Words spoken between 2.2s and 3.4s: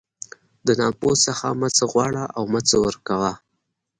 او مه څه ورکوه.